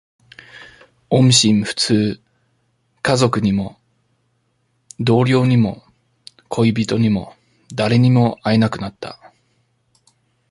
[1.11, 2.19] 音信不通。
[3.03, 3.77] 家族にも、
[4.99, 5.83] 同僚にも、
[6.49, 7.35] 恋人にも、
[7.75, 9.19] 誰にも会えなくなった。